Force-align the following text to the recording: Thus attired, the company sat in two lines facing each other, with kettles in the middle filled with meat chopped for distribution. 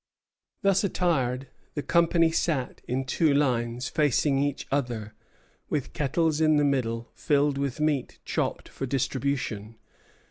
Thus 0.63 0.83
attired, 0.83 1.47
the 1.75 1.83
company 1.83 2.31
sat 2.31 2.81
in 2.87 3.05
two 3.05 3.35
lines 3.35 3.87
facing 3.87 4.39
each 4.39 4.65
other, 4.71 5.13
with 5.69 5.93
kettles 5.93 6.41
in 6.41 6.57
the 6.57 6.65
middle 6.65 7.11
filled 7.13 7.59
with 7.59 7.79
meat 7.79 8.17
chopped 8.25 8.67
for 8.67 8.87
distribution. 8.87 9.75